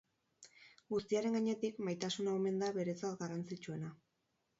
[0.93, 3.93] Guztiaren gainetik, maitasuna omen da beretzat garrantzitsuena.